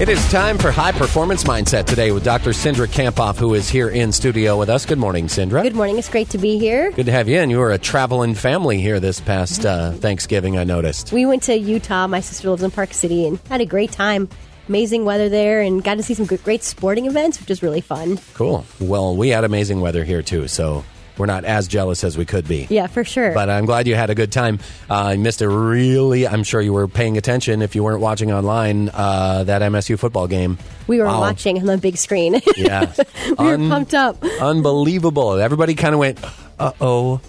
[0.00, 2.50] It is time for High Performance Mindset today with Dr.
[2.50, 4.86] Cindra Kamphoff, who is here in studio with us.
[4.86, 5.64] Good morning, Cindra.
[5.64, 5.98] Good morning.
[5.98, 6.92] It's great to be here.
[6.92, 7.38] Good to have you.
[7.38, 11.10] And you were a traveling family here this past uh, Thanksgiving, I noticed.
[11.10, 12.06] We went to Utah.
[12.06, 14.28] My sister lives in Park City and had a great time.
[14.68, 18.20] Amazing weather there and got to see some great sporting events, which is really fun.
[18.34, 18.64] Cool.
[18.78, 20.84] Well, we had amazing weather here too, so
[21.18, 22.66] we're not as jealous as we could be.
[22.70, 23.32] Yeah, for sure.
[23.34, 24.60] But I'm glad you had a good time.
[24.88, 28.32] Uh, I missed a really, I'm sure you were paying attention if you weren't watching
[28.32, 30.58] online, uh, that MSU football game.
[30.86, 31.20] we were Wow.
[31.20, 32.40] watching on the big screen.
[32.56, 32.92] Yeah.
[33.38, 34.22] we were pumped up.
[34.40, 35.32] Unbelievable.
[35.34, 36.18] Everybody kind of went,
[36.58, 37.20] uh oh,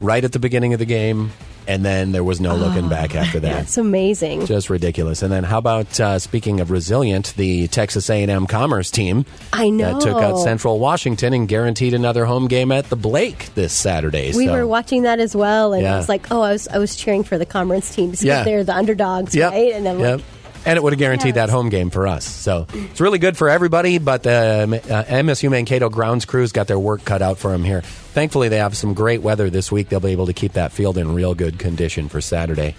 [0.00, 1.32] right at the beginning of the game.
[1.68, 3.62] And then there was no looking back after that.
[3.62, 4.46] It's amazing.
[4.46, 5.22] Just ridiculous.
[5.22, 9.92] And then how about uh, speaking of resilient, the Texas A&M Commerce team I know.
[9.94, 14.32] that took out Central Washington and guaranteed another home game at the Blake this Saturday.
[14.34, 14.52] we so.
[14.52, 15.94] were watching that as well, and Yeah.
[15.94, 18.42] I was like, "Oh, I was I was cheering for the Commerce team because Yeah.
[18.44, 19.52] they're the underdogs, Yep.
[19.52, 20.16] right?" And I'm Yep.
[20.18, 20.24] like,
[20.64, 22.24] and it would have guaranteed that home game for us.
[22.24, 26.78] So it's really good for everybody, but the uh, MSU Mankato grounds crews got their
[26.78, 27.80] work cut out for them here.
[27.82, 29.88] Thankfully, they have some great weather this week.
[29.88, 32.74] They'll be able to keep that field in real good condition for Saturday.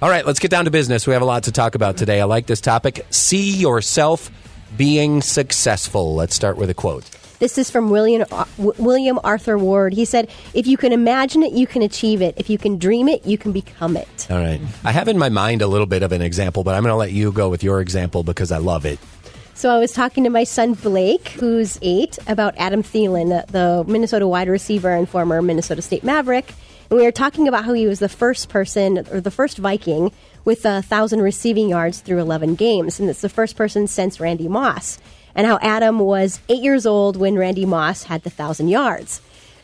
[0.00, 1.06] All right, let's get down to business.
[1.06, 2.20] We have a lot to talk about today.
[2.20, 3.04] I like this topic.
[3.10, 4.30] See yourself
[4.76, 6.14] being successful.
[6.14, 7.08] Let's start with a quote.
[7.38, 9.92] This is from William uh, William Arthur Ward.
[9.92, 12.34] He said, "If you can imagine it, you can achieve it.
[12.36, 14.60] If you can dream it, you can become it." All right.
[14.84, 16.96] I have in my mind a little bit of an example, but I'm going to
[16.96, 18.98] let you go with your example because I love it.
[19.54, 23.90] So I was talking to my son Blake, who's eight, about Adam Thielen, the, the
[23.90, 26.54] Minnesota wide receiver and former Minnesota State Maverick.
[26.90, 30.12] And we were talking about how he was the first person or the first Viking
[30.48, 32.98] with a thousand receiving yards through 11 games.
[32.98, 34.98] And it's the first person since Randy Moss.
[35.34, 39.20] And how Adam was eight years old when Randy Moss had the thousand yards.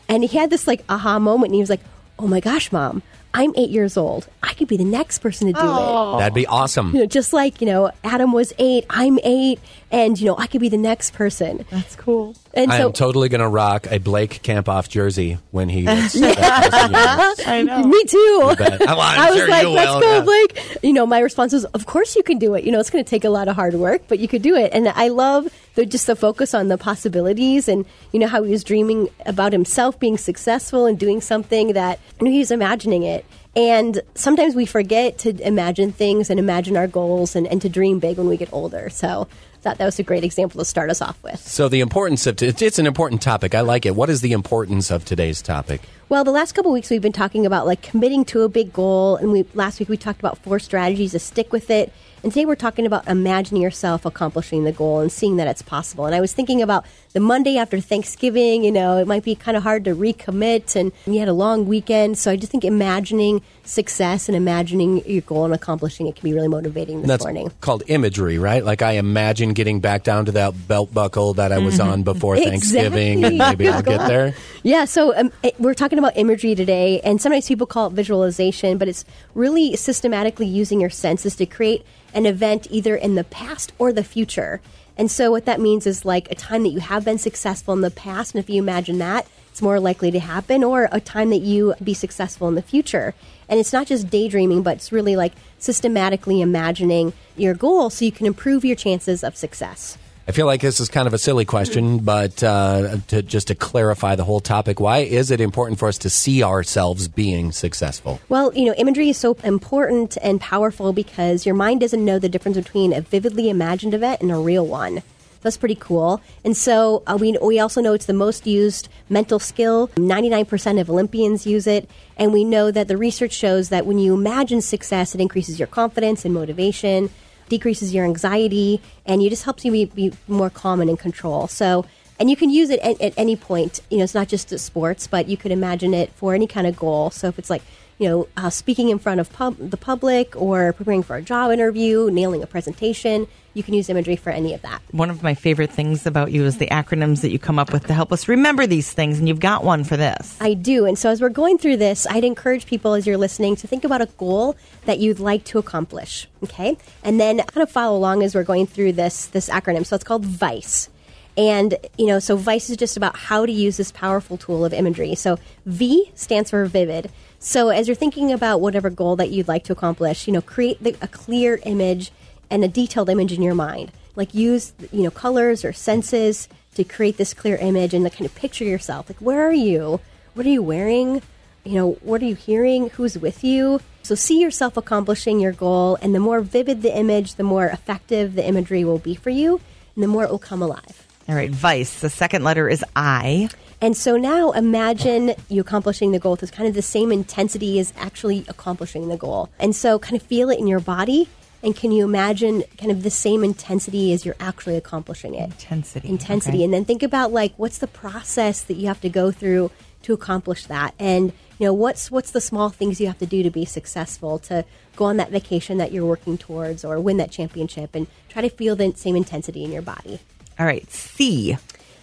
[0.07, 1.79] And he had this like aha moment and he was like,
[2.19, 3.01] oh my gosh, mom,
[3.33, 4.27] I'm eight years old.
[4.43, 6.93] I could be the next person to do it That'd be awesome.
[6.93, 9.59] you know, just like you know, Adam was eight, I'm eight,
[9.89, 11.65] and you know, I could be the next person.
[11.71, 12.35] That's cool.
[12.55, 16.13] And I so, am totally going to rock a Blake Kamphoff jersey when he gets
[16.13, 17.45] to that thousand.
[17.45, 17.83] I know.
[17.83, 18.55] me too.
[18.57, 18.79] bet.
[18.79, 21.51] Well, I'm was sure like, you "Let's will, go, yeah." Blake." You know, my response
[21.51, 22.63] was, "Of course you can do it.
[22.63, 24.55] You know, it's going to take a lot of hard work, but you could do
[24.55, 28.41] it." And I love the just the focus on the possibilities, and you know how
[28.43, 32.51] he was dreaming about himself being successful and doing something that you know, he was
[32.51, 33.25] imagining it.
[33.57, 37.99] And sometimes we forget to imagine things and imagine our goals and, and to dream
[37.99, 38.89] big when we get older.
[38.89, 41.39] So I thought that was a great example to start us off with.
[41.39, 43.55] So the importance of it's it's an important topic.
[43.55, 43.95] I like it.
[43.95, 45.81] What is the importance of today's topic?
[46.07, 49.15] Well, the last couple weeks we've been talking about like committing to a big goal,
[49.15, 51.91] and we last week we talked about four strategies to stick with it.
[52.25, 56.07] And today we're talking about imagining yourself accomplishing the goal and seeing that it's possible.
[56.07, 59.55] And I was thinking about the Monday after Thanksgiving, you know, it might be kind
[59.55, 62.17] of hard to recommit and you had a long weekend.
[62.17, 66.33] So I just think imagining success and imagining your goal and accomplishing it can be
[66.33, 67.51] really motivating this That's morning.
[67.61, 68.65] called imagery, right?
[68.65, 72.37] Like I imagine getting back down to that belt buckle that I was on before
[72.37, 74.33] Thanksgiving, and maybe I'll get there.
[74.63, 78.79] Yeah, so um, it, we're talking about imagery today, and sometimes people call it visualization,
[78.79, 81.85] but it's really systematically using your senses to create
[82.15, 84.61] an event either in the past or the future.
[84.97, 87.81] And so, what that means is like a time that you have been successful in
[87.81, 91.29] the past, and if you imagine that, it's more likely to happen, or a time
[91.29, 93.13] that you be successful in the future.
[93.47, 98.11] And it's not just daydreaming, but it's really like systematically imagining your goal so you
[98.11, 99.97] can improve your chances of success.
[100.27, 103.55] I feel like this is kind of a silly question, but uh, to, just to
[103.55, 108.19] clarify the whole topic, why is it important for us to see ourselves being successful?
[108.27, 112.27] Well, you know, imagery is so important and powerful because your mind doesn't know the
[112.27, 115.03] difference between a vividly imagined event and a real one.
[115.41, 116.21] That's pretty cool.
[116.43, 119.89] And so uh, we, we also know it's the most used mental skill.
[119.89, 121.87] 99% of Olympians use it.
[122.17, 125.67] And we know that the research shows that when you imagine success, it increases your
[125.67, 127.11] confidence and motivation,
[127.49, 131.47] decreases your anxiety, and it just helps you be, be more calm and in control.
[131.47, 131.85] So,
[132.19, 133.81] and you can use it at, at any point.
[133.89, 136.75] You know, it's not just sports, but you could imagine it for any kind of
[136.75, 137.09] goal.
[137.09, 137.61] So if it's like,
[137.97, 141.51] you know, uh, speaking in front of pub- the public or preparing for a job
[141.51, 144.81] interview, nailing a presentation, you can use imagery for any of that.
[144.91, 147.87] One of my favorite things about you is the acronyms that you come up with
[147.87, 150.37] to help us remember these things, and you've got one for this.
[150.39, 150.85] I do.
[150.85, 153.83] And so as we're going through this, I'd encourage people as you're listening to think
[153.83, 154.55] about a goal
[154.85, 156.27] that you'd like to accomplish.
[156.43, 156.77] Okay.
[157.03, 159.85] And then kind of follow along as we're going through this this acronym.
[159.85, 160.89] So it's called VICE.
[161.37, 164.73] And, you know, so Vice is just about how to use this powerful tool of
[164.73, 165.15] imagery.
[165.15, 167.11] So V stands for vivid.
[167.39, 170.81] So as you're thinking about whatever goal that you'd like to accomplish, you know, create
[170.81, 172.11] the, a clear image
[172.55, 173.91] and a detailed image in your mind.
[174.15, 178.25] Like use, you know, colors or senses to create this clear image and to kind
[178.25, 179.09] of picture yourself.
[179.09, 179.99] Like, where are you?
[180.33, 181.21] What are you wearing?
[181.65, 182.89] You know, what are you hearing?
[182.91, 183.81] Who's with you?
[184.03, 188.35] So see yourself accomplishing your goal, and the more vivid the image, the more effective
[188.35, 189.59] the imagery will be for you,
[189.95, 191.07] and the more it will come alive.
[191.27, 192.01] All right, Vice.
[192.01, 193.49] The second letter is I.
[193.81, 197.93] And so now imagine you accomplishing the goal with kind of the same intensity as
[197.97, 199.49] actually accomplishing the goal.
[199.59, 201.27] And so kind of feel it in your body.
[201.65, 205.45] And can you imagine kind of the same intensity as you're actually accomplishing it?
[205.45, 206.07] Intensity.
[206.07, 206.57] Intensity.
[206.57, 206.63] Okay.
[206.63, 209.71] And then think about like what's the process that you have to go through
[210.03, 210.93] to accomplish that?
[210.99, 214.37] And you know, what's what's the small things you have to do to be successful,
[214.39, 214.63] to
[214.95, 218.49] go on that vacation that you're working towards or win that championship and try to
[218.49, 220.19] feel the same intensity in your body.
[220.59, 221.57] All right, C.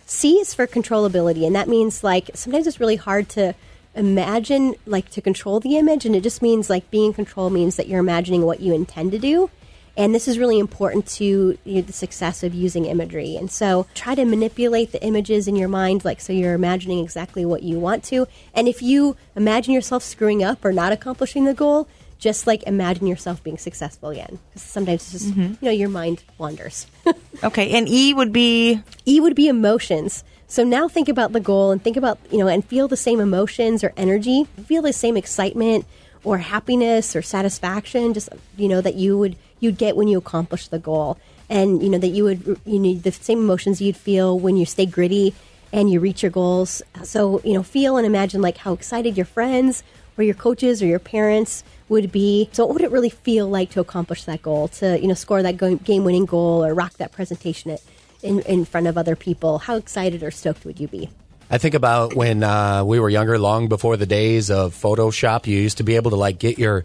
[0.06, 3.54] C is for controllability, and that means like sometimes it's really hard to
[3.94, 7.76] imagine like to control the image, and it just means like being in control means
[7.76, 9.50] that you're imagining what you intend to do.
[9.96, 13.36] And this is really important to you know, the success of using imagery.
[13.36, 17.44] And so try to manipulate the images in your mind, like so you're imagining exactly
[17.44, 18.26] what you want to.
[18.54, 21.88] And if you imagine yourself screwing up or not accomplishing the goal,
[22.18, 24.38] just like imagine yourself being successful again.
[24.48, 25.40] Because sometimes it's just, mm-hmm.
[25.42, 26.86] you know, your mind wanders.
[27.44, 30.22] Okay, and E would be E would be emotions.
[30.52, 33.20] So now think about the goal and think about, you know, and feel the same
[33.20, 35.86] emotions or energy, feel the same excitement
[36.24, 38.28] or happiness or satisfaction, just,
[38.58, 41.16] you know, that you would, you'd get when you accomplish the goal.
[41.48, 44.66] And, you know, that you would, you need the same emotions you'd feel when you
[44.66, 45.32] stay gritty
[45.72, 46.82] and you reach your goals.
[47.02, 49.82] So, you know, feel and imagine like how excited your friends
[50.18, 52.50] or your coaches or your parents would be.
[52.52, 55.42] So, what would it really feel like to accomplish that goal, to, you know, score
[55.42, 57.80] that game winning goal or rock that presentation at,
[58.22, 61.10] in, in front of other people, how excited or stoked would you be?
[61.50, 65.46] I think about when uh, we were younger, long before the days of Photoshop.
[65.46, 66.84] You used to be able to like get your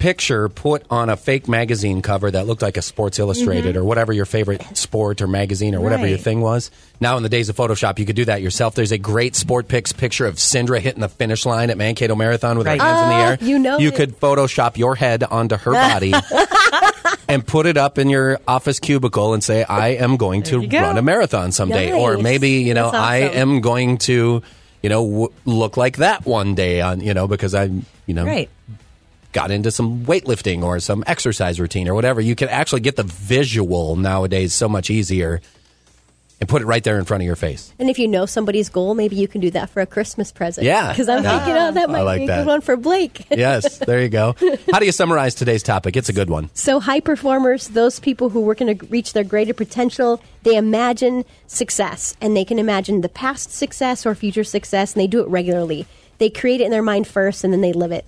[0.00, 4.12] picture put on a fake magazine cover that looked like a Sports Illustrated or whatever
[4.12, 6.70] your favorite sport or magazine or whatever your thing was.
[7.00, 8.76] Now, in the days of Photoshop, you could do that yourself.
[8.76, 12.58] There's a great Sport Pics picture of Cindra hitting the finish line at Mankato Marathon
[12.58, 12.80] with Right.
[12.80, 13.38] her hands in the air.
[13.52, 13.96] you know you it.
[13.96, 16.12] could Photoshop your head onto her body.
[17.28, 20.80] And put it up in your office cubicle and say, I am going to go.
[20.80, 21.92] run a marathon someday.
[21.92, 24.42] Or maybe, you know, That's I am going to,
[24.82, 27.64] you know, w- look like that one day on, you know, because I,
[28.06, 28.48] you know, right.
[29.32, 32.20] got into some weightlifting or some exercise routine or whatever.
[32.20, 35.42] You can actually get the visual nowadays so much easier
[36.40, 37.72] and put it right there in front of your face.
[37.78, 40.64] And if you know somebody's goal, maybe you can do that for a Christmas present.
[40.64, 40.92] Yeah.
[40.92, 41.68] Because I'm thinking, ah.
[41.68, 42.38] oh, that might like be a that.
[42.38, 43.26] good one for Blake.
[43.38, 44.34] Yes, there you go.
[44.72, 45.96] How do you summarize today's topic?
[45.96, 46.50] It's a good one.
[46.54, 51.24] So, high performers, those people who are work to reach their greater potential, they imagine
[51.46, 55.28] success and they can imagine the past success or future success, and they do it
[55.28, 55.86] regularly.
[56.18, 58.04] They create it in their mind first and then they live it.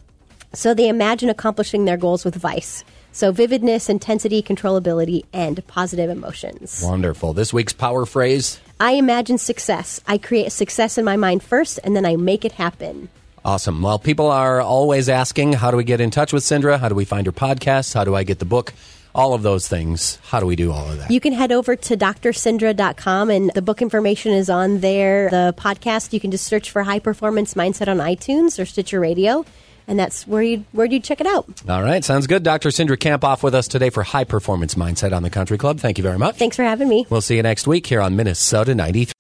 [0.53, 2.83] So, they imagine accomplishing their goals with vice.
[3.13, 6.83] So, vividness, intensity, controllability, and positive emotions.
[6.85, 7.33] Wonderful.
[7.33, 8.61] This week's power phrase.
[8.79, 10.01] I imagine success.
[10.07, 13.09] I create success in my mind first and then I make it happen.
[13.45, 13.83] Awesome.
[13.83, 16.79] Well, people are always asking, how do we get in touch with Cindra?
[16.79, 17.95] How do we find her podcast?
[17.95, 18.73] How do I get the book?
[19.15, 20.19] All of those things.
[20.25, 21.11] How do we do all of that?
[21.11, 25.31] You can head over to drcindra.com and the book information is on there.
[25.31, 29.45] The podcast, you can just search for High Performance Mindset on iTunes or Stitcher Radio,
[29.87, 31.47] and that's where you where you check it out.
[31.69, 32.05] All right.
[32.05, 32.43] Sounds good.
[32.43, 32.71] Dr.
[32.71, 35.81] Cindra Kamphoff with us today for High Performance Mindset on the Country Club.
[35.81, 36.37] Thank you very much.
[36.37, 37.07] Thanks for having me.
[37.11, 39.13] We'll see you next week here on Minnesota 93.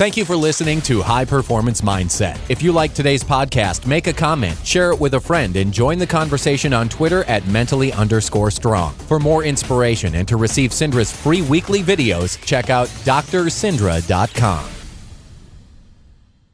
[0.00, 2.38] Thank you for listening to High Performance Mindset.
[2.48, 5.98] If you like today's podcast, make a comment, share it with a friend, and join
[5.98, 8.94] the conversation on Twitter at mentally underscore strong.
[8.94, 14.79] For more inspiration and to receive Cindra's free weekly videos, check out drcindra.com.